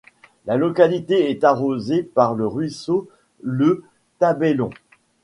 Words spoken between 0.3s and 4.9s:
La localité est arrosée par le ruisseau Le Tabeillon.